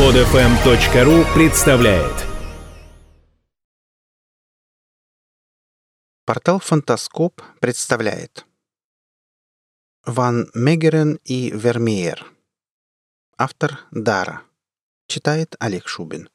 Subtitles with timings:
[0.00, 2.26] Подфм.ру представляет.
[6.24, 8.46] Портал «Фантаскоп» представляет.
[10.06, 12.24] Ван Мегерен и Вермеер.
[13.36, 14.42] Автор Дара.
[15.06, 16.30] Читает Олег Шубин.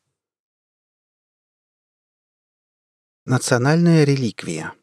[3.26, 4.76] Национальная реликвия.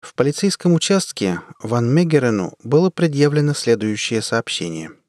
[0.00, 4.92] В полицейском участке Ван Мегерену было предъявлено следующее сообщение–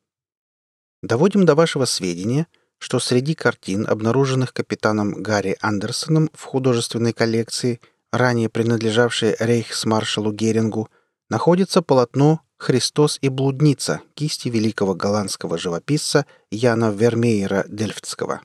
[1.03, 2.47] Доводим до вашего сведения,
[2.77, 7.81] что среди картин, обнаруженных капитаном Гарри Андерсоном в художественной коллекции,
[8.13, 10.89] ранее принадлежавшей рейхсмаршалу Герингу,
[11.29, 18.39] находится полотно «Христос и блудница» кисти великого голландского живописца Яна Вермеера Дельфтского.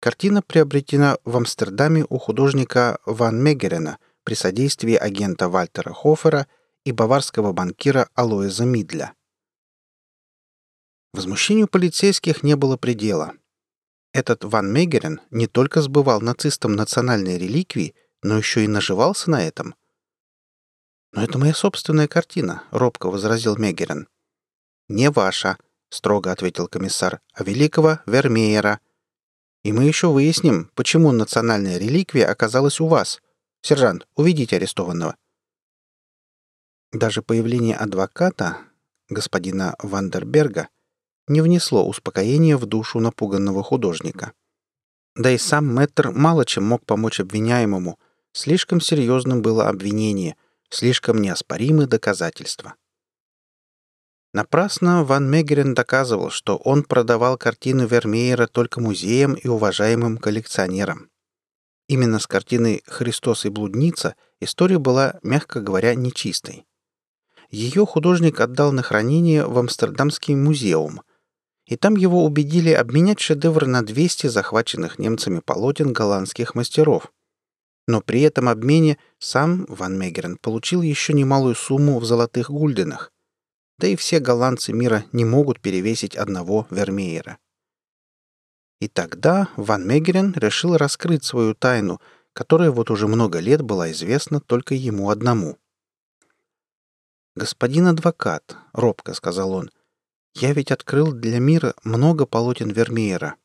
[0.00, 6.46] Картина приобретена в Амстердаме у художника Ван Мегерена при содействии агента Вальтера Хофера
[6.84, 9.14] и баварского банкира Алоэза Мидля–
[11.12, 13.34] Возмущению полицейских не было предела.
[14.12, 19.74] Этот Ван Мегерен не только сбывал нацистам национальные реликвии, но еще и наживался на этом.
[21.12, 24.08] «Но это моя собственная картина»,— робко возразил Мегерен.
[24.88, 28.80] «Не ваша»,— строго ответил комиссар,— «а великого Вермеера.
[29.64, 33.20] И мы еще выясним, почему национальная реликвия оказалась у вас.
[33.62, 35.16] Сержант, уведите арестованного».
[36.92, 38.58] Даже появление адвоката,
[39.08, 40.68] господина Вандерберга,—
[41.30, 44.32] не внесло успокоения в душу напуганного художника.
[45.14, 47.98] Да и сам Мэттер мало чем мог помочь обвиняемому.
[48.32, 50.36] Слишком серьезным было обвинение,
[50.68, 52.74] слишком неоспоримы доказательства.
[54.32, 61.10] Напрасно Ван Мегерен доказывал, что он продавал картины Вермеера только музеям и уважаемым коллекционерам.
[61.88, 66.64] Именно с картиной «Христос и блудница» история была, мягко говоря, нечистой.
[67.50, 71.02] Ее художник отдал на хранение в Амстердамский музеум,
[71.70, 77.12] и там его убедили обменять шедевр на 200 захваченных немцами полотен голландских мастеров.
[77.86, 83.12] Но при этом обмене сам Ван Мегерен получил еще немалую сумму в золотых гульденах.
[83.78, 87.38] Да и все голландцы мира не могут перевесить одного Вермеера.
[88.80, 92.00] И тогда Ван Мегерен решил раскрыть свою тайну,
[92.32, 95.56] которая вот уже много лет была известна только ему одному.
[97.36, 99.70] «Господин адвокат»,— робко сказал он,—
[100.34, 103.36] я ведь открыл для мира много полотен Вермеера.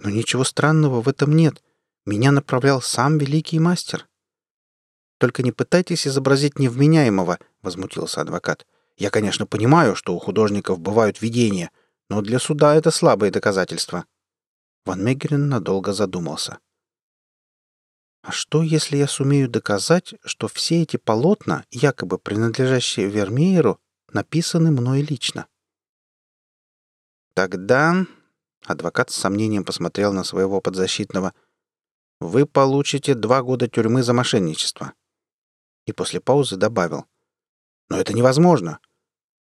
[0.00, 1.62] Но ничего странного в этом нет.
[2.04, 4.08] Меня направлял сам великий мастер.
[5.18, 8.66] Только не пытайтесь изобразить невменяемого, возмутился адвокат.
[8.96, 11.70] Я, конечно, понимаю, что у художников бывают видения,
[12.10, 14.04] но для суда это слабые доказательства.
[14.84, 16.58] Ван Мегерин надолго задумался.
[18.22, 23.78] А что, если я сумею доказать, что все эти полотна, якобы принадлежащие Вермееру,
[24.12, 25.46] написаны мной лично?
[27.34, 28.06] Тогда
[28.64, 31.34] адвокат с сомнением посмотрел на своего подзащитного.
[32.20, 34.92] Вы получите два года тюрьмы за мошенничество.
[35.86, 37.06] И после паузы добавил.
[37.88, 38.78] Но это невозможно.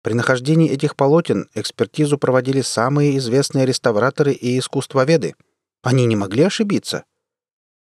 [0.03, 5.35] При нахождении этих полотен экспертизу проводили самые известные реставраторы и искусствоведы.
[5.83, 7.05] Они не могли ошибиться.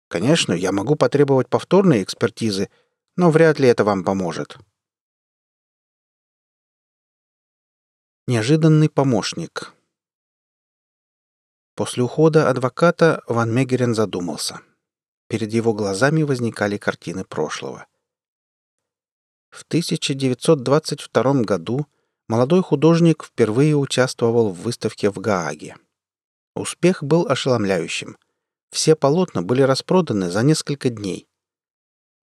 [0.08, 2.70] Конечно, я могу потребовать повторной экспертизы,
[3.16, 4.58] но вряд ли это вам поможет.
[8.28, 9.72] Неожиданный помощник.
[11.74, 14.60] После ухода адвоката Ван Мегерен задумался.
[15.28, 17.86] Перед его глазами возникали картины прошлого.
[19.48, 21.86] В 1922 году
[22.28, 25.76] молодой художник впервые участвовал в выставке в Гааге.
[26.54, 28.18] Успех был ошеломляющим.
[28.70, 31.26] Все полотна были распроданы за несколько дней.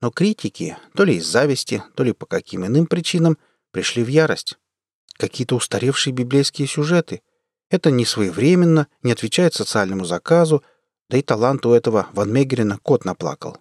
[0.02, 3.40] Но критики, то ли из зависти, то ли по каким иным причинам,
[3.72, 4.60] пришли в ярость.
[5.18, 7.22] Какие-то устаревшие библейские сюжеты.
[7.70, 10.64] Это не своевременно, не отвечает социальному заказу,
[11.10, 13.58] да и талант у этого Ван Мегерина кот наплакал.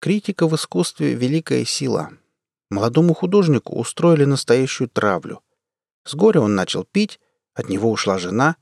[0.00, 2.10] Критика в искусстве— великая сила.
[2.70, 5.42] Молодому художнику устроили настоящую травлю.
[6.04, 7.20] С горя он начал пить,
[7.54, 8.56] от него ушла жена.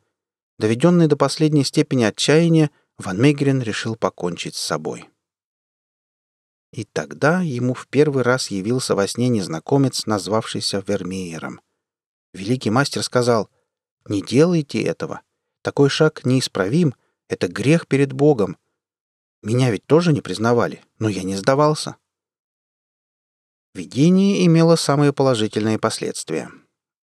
[0.58, 5.08] Доведенный до последней степени отчаяния, Ван Мегерин решил покончить с собой.
[6.72, 11.60] И тогда ему в первый раз явился во сне незнакомец, назвавшийся Вермеером.
[12.32, 13.50] Великий мастер сказал,
[14.06, 15.22] «Не делайте этого.
[15.62, 16.94] Такой шаг неисправим.
[17.28, 18.56] Это грех перед Богом.
[19.42, 21.96] Меня ведь тоже не признавали, но я не сдавался».
[23.74, 26.50] Видение имело самые положительные последствия.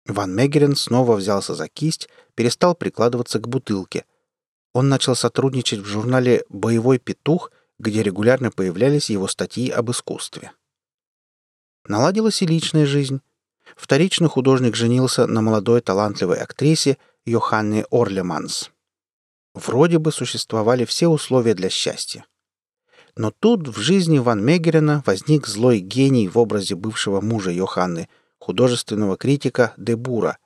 [0.06, 4.06] Ван Мегерен снова взялся за кисть, перестал прикладываться к бутылке.
[4.74, 10.51] Он начал сотрудничать в журнале «Боевой петух» где регулярно появлялись его статьи об искусстве.
[11.88, 13.21] Наладилась и личная жизнь.
[13.75, 18.71] Вторично художник женился на молодой талантливой актрисе Йоханне Орлеманс.
[19.53, 22.25] Вроде бы существовали все условия для счастья.
[23.15, 29.18] Но тут в жизни Ван Мегерена возник злой гений в образе бывшего мужа Йоханны, художественного
[29.18, 30.38] критика Дебура.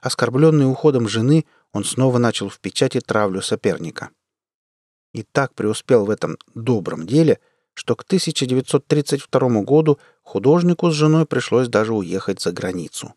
[0.00, 4.10] Оскорбленный уходом жены, он снова начал в печати травлю соперника.
[5.16, 7.40] И так преуспел в этом добром деле,
[7.72, 13.14] что к 1932 году художнику с женой пришлось даже уехать за границу.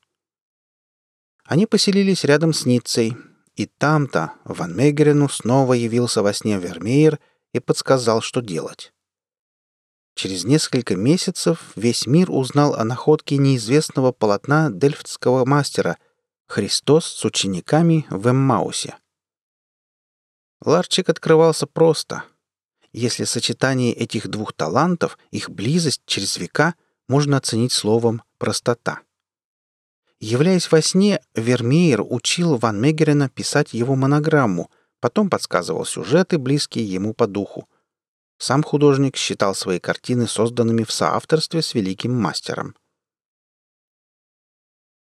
[1.44, 3.18] Они поселились рядом с Ниццей,
[3.58, 7.20] и там-то Ван Мегерену снова явился во сне Вермеер
[7.52, 8.94] и подсказал, что делать.
[10.16, 15.98] Через несколько месяцев весь мир узнал о находке неизвестного полотна дельфтского мастера
[16.48, 18.96] «Христос с учениками в Эммаусе».
[20.64, 22.24] Ларчик открывался просто.
[22.92, 26.76] Если сочетание этих двух талантов, их близость через века
[27.08, 29.02] можно оценить словом «простота».
[30.20, 34.70] Являясь во сне, Вермеер учил Ван Мегерена писать его монограмму,
[35.00, 37.70] потом подсказывал сюжеты, близкие ему по духу.
[38.38, 42.76] Сам художник считал свои картины созданными в соавторстве с великим мастером.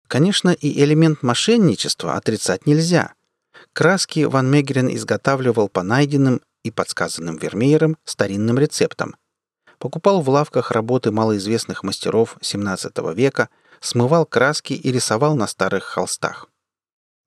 [0.08, 3.14] Конечно, и элемент мошенничества отрицать нельзя.
[3.74, 9.16] Краски Ван Мегерен изготавливал по найденным и подсказанным Вермеером старинным рецептам.
[9.78, 13.48] Покупал в лавках работы малоизвестных мастеров XVII века,
[13.80, 16.48] смывал краски и рисовал на старых холстах.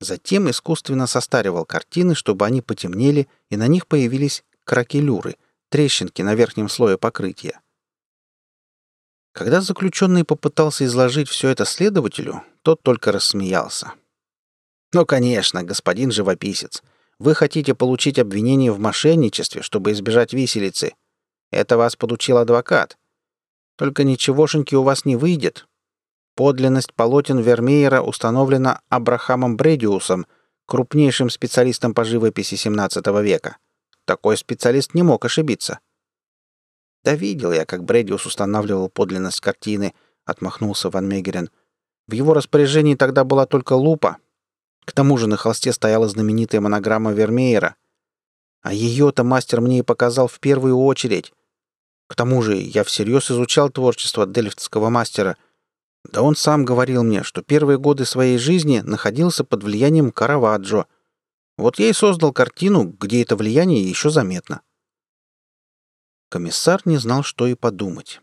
[0.00, 5.36] Затем искусственно состаривал картины, чтобы они потемнели, и на них появились кракелюры—
[5.68, 7.60] трещинки на верхнем слое покрытия.
[9.32, 13.92] Когда заключенный попытался изложить все это следователю, тот только рассмеялся.
[14.92, 16.82] «Ну, конечно, господин живописец.
[17.18, 20.94] Вы хотите получить обвинение в мошенничестве, чтобы избежать виселицы.
[21.50, 22.96] Это вас подучил адвокат.
[23.76, 25.66] Только ничегошеньки у вас не выйдет.
[26.34, 30.26] Подлинность полотен Вермеера установлена Абрахамом Бредиусом,
[30.66, 33.56] крупнейшим специалистом по живописи XVII века.
[34.04, 35.80] Такой специалист не мог ошибиться.
[37.04, 39.94] «Да видел я, как Брэдиус устанавливал подлинность картины»,—
[40.24, 41.50] отмахнулся Ван Мегерен.
[42.06, 44.18] «В его распоряжении тогда была только лупа.
[44.88, 47.76] К тому же на холсте стояла знаменитая монограмма Вермеера.
[48.62, 51.34] А ее-то мастер мне и показал в первую очередь.
[52.06, 55.36] К тому же я всерьез изучал творчество дельфтского мастера.
[56.10, 60.86] Да он сам говорил мне, что первые годы своей жизни находился под влиянием Караваджо—
[61.58, 64.62] вот я и создал картину, где это влияние еще заметно.
[66.30, 68.20] Комиссар не знал, что и подумать.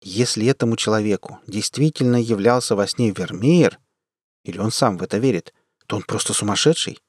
[0.00, 3.78] Если этому человеку действительно являлся во сне Вермеер,
[4.42, 5.52] или он сам в это верит,
[5.90, 7.00] то он просто сумасшедший.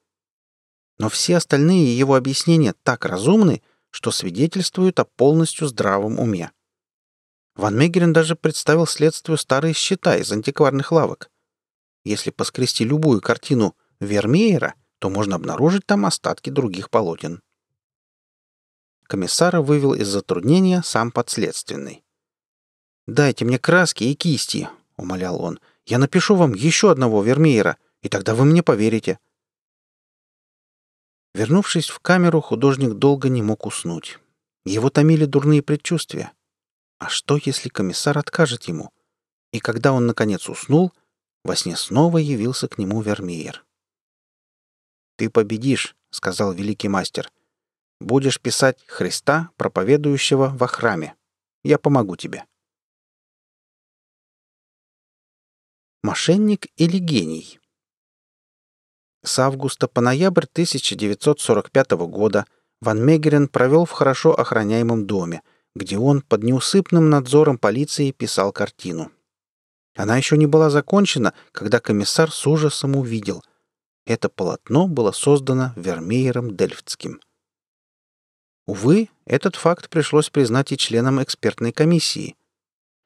[0.97, 3.61] Но все остальные его объяснения так разумны,
[3.91, 6.51] что свидетельствуют о полностью здравом уме.
[7.53, 11.29] Ван Мегерен даже представил следствию старые счета из антикварных лавок.
[12.05, 17.43] Если поскрести любую картину Вермеера, то можно обнаружить там остатки других полотен.
[19.03, 22.03] Комиссара вывел из затруднения сам подследственный.
[23.05, 25.59] «Дайте мне краски и кисти»,— умолял он.
[25.85, 29.19] «Я напишу вам еще одного Вермеера, и тогда вы мне поверите».
[31.33, 34.19] Вернувшись в камеру, художник долго не мог уснуть.
[34.65, 36.33] Его томили дурные предчувствия.
[36.99, 38.91] А что, если комиссар откажет ему?
[39.53, 40.91] И когда он, наконец, уснул,
[41.43, 43.65] во сне снова явился к нему Вермеер.
[45.15, 47.31] «Ты победишь»,— сказал великий мастер.
[47.99, 51.15] «Будешь писать Христа, проповедующего во храме.
[51.63, 52.45] Я помогу тебе».
[56.03, 57.60] Мошенник или гений?
[59.23, 62.45] С августа по ноябрь 1945 года
[62.81, 65.41] Ван Мегерен провел в хорошо охраняемом доме,
[65.75, 69.11] где он под неусыпным надзором полиции писал картину.
[69.95, 73.43] Она еще не была закончена, когда комиссар с ужасом увидел—
[74.05, 77.21] это полотно было создано Вермеером Дельфтским.
[78.65, 82.35] Увы, этот факт пришлось признать и членам экспертной комиссии.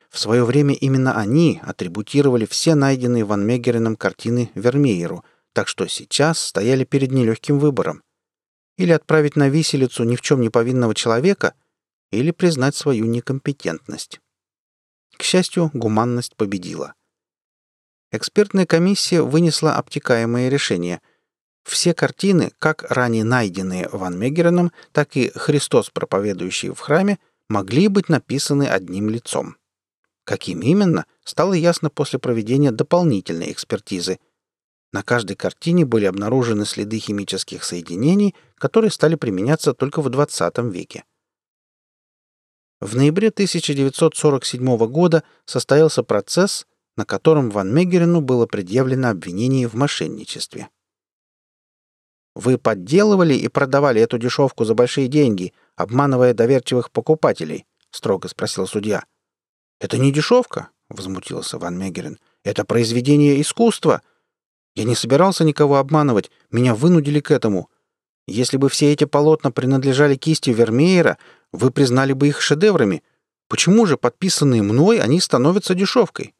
[0.09, 6.37] В свое время именно они атрибутировали все найденные Ван Мегереном картины Вермееру, так что сейчас
[6.39, 8.03] стояли перед нелегким выбором.
[8.77, 11.55] Или отправить на виселицу ни в чем не повинного человека,
[12.11, 14.19] или признать свою некомпетентность.
[15.17, 16.93] К счастью, гуманность победила—
[18.15, 21.01] Экспертная комиссия вынесла обтекаемое решение.
[21.65, 27.19] Все картины, как ранее найденные Ван Мегереном, так и «Христос, проповедующий в храме»,
[27.49, 29.57] могли быть написаны одним лицом.
[30.23, 34.19] Каким именно, стало ясно после проведения дополнительной экспертизы.
[34.95, 41.03] На каждой картине были обнаружены следы химических соединений, которые стали применяться только в XX веке.
[42.79, 50.69] В ноябре 1947 года состоялся процесс, на котором Ван Мегерену было предъявлено обвинение в мошенничестве.
[52.33, 59.03] Вы подделывали и продавали эту дешевку за большие деньги, обманывая доверчивых покупателей?»— строго спросил судья.
[59.81, 62.17] «Это не дешевка»,— возмутился Ван Мегерен.
[62.45, 64.01] «Это произведение искусства.
[64.75, 67.69] Я не собирался никого обманывать, меня вынудили к этому.
[68.27, 71.17] Если бы все эти полотна принадлежали кисти Вермеера,
[71.51, 73.03] вы признали бы их шедеврами.
[73.47, 76.33] Почему же, подписанные мной, они становятся дешевкой?»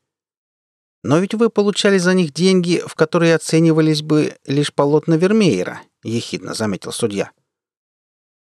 [1.04, 6.56] «Но ведь вы получали за них деньги, в которые оценивались бы лишь полотна Вермеера»,— ехидно
[6.56, 7.32] заметил судья.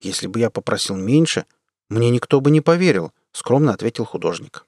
[0.01, 1.47] «Если бы я попросил меньше,
[1.89, 4.67] мне никто бы не поверил»,— скромно ответил художник.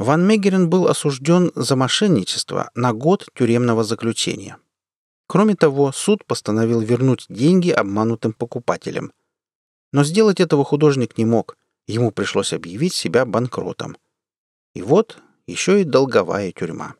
[0.00, 4.56] Ван Мегерен был осужден за мошенничество на год тюремного заключения.
[5.26, 9.12] Кроме того, суд постановил вернуть деньги обманутым покупателям.
[9.92, 13.98] Но сделать этого художник не мог, ему пришлось объявить себя банкротом.
[14.74, 16.94] И вот еще и долговая тюрьма.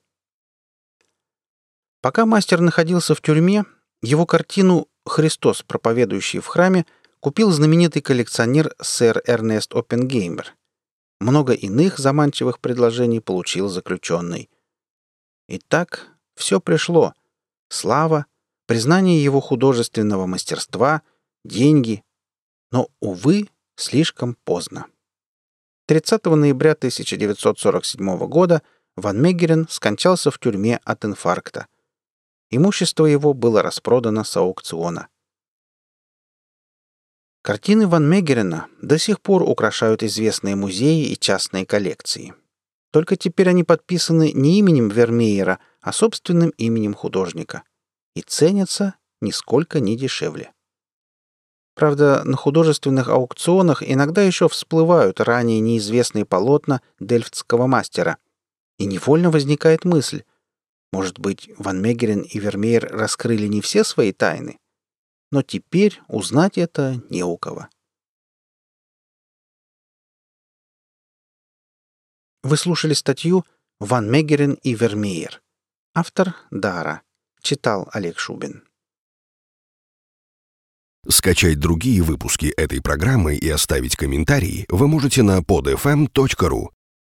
[2.02, 3.64] Пока мастер находился в тюрьме,
[4.02, 6.84] его картину «Христос, проповедующий в храме»
[7.20, 10.54] купил знаменитый коллекционер сэр Эрнест Оппенгеймер.
[11.20, 14.48] Много иных заманчивых предложений получил заключенный.
[15.48, 17.12] Итак, все пришло.
[17.68, 18.24] Слава,
[18.66, 21.02] признание его художественного мастерства,
[21.44, 22.02] деньги.
[22.72, 24.86] Но, увы, слишком поздно.
[25.86, 28.62] 30 ноября 1947 года
[28.96, 31.66] Ван Мегерен скончался в тюрьме от инфаркта.
[32.48, 35.08] Имущество его было распродано с аукциона.
[37.42, 42.34] Картины Ван Мегерена до сих пор украшают известные музеи и частные коллекции.
[42.92, 47.62] Только теперь они подписаны не именем Вермеера, а собственным именем художника.
[48.14, 50.52] И ценятся нисколько не дешевле.
[51.74, 58.18] Правда, на художественных аукционах иногда еще всплывают ранее неизвестные полотна дельфтского мастера.
[58.78, 60.24] И невольно возникает мысль,
[60.92, 64.58] может быть, Ван Мегерен и Вермеер раскрыли не все свои тайны?
[65.30, 67.68] Но теперь узнать это не у кого.
[72.42, 73.44] Вы слушали статью
[73.78, 75.42] «Ван Мегерен и Вермеер».
[75.94, 77.02] Автор Дара.
[77.42, 78.64] Читал Олег Шубин.
[81.08, 86.70] Скачать другие выпуски этой программы и оставить комментарии вы можете на podfm.ru.